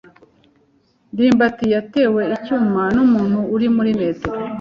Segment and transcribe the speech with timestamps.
[1.11, 4.39] ndimbati yatewe icyuma n'umuntu uri muri metero.